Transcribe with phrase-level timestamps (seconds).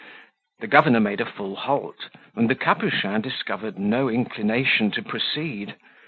[0.61, 5.75] The governor made a full halt, and the Capuchin discovered no inclination to proceed.